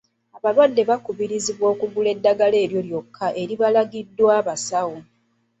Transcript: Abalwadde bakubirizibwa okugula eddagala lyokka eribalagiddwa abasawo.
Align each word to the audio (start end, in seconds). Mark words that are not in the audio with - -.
Abalwadde 0.37 0.81
bakubirizibwa 0.89 1.65
okugula 1.73 2.09
eddagala 2.15 2.57
lyokka 2.71 3.25
eribalagiddwa 3.41 4.29
abasawo. 4.39 4.97